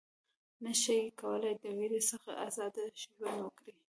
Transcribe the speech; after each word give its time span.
نه 0.63 0.73
شي 0.81 0.97
کولای 1.21 1.53
د 1.63 1.65
وېرې 1.77 2.01
څخه 2.11 2.31
آزاد 2.47 2.73
ژوند 3.01 3.37
وکړي. 3.41 3.73